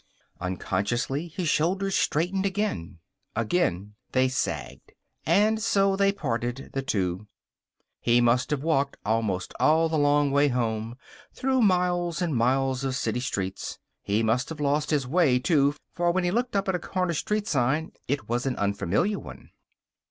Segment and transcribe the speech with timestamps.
[0.39, 2.97] Unconsciously his shoulders straightened again.
[3.35, 4.93] Again they sagged.
[5.27, 7.27] And so they parted, the two.
[7.99, 10.97] He must have walked almost all the long way home,
[11.35, 13.77] through miles and miles of city streets.
[14.01, 17.13] He must have lost his way, too, for when he looked up at a corner
[17.13, 19.51] street sign it was an unfamiliar one.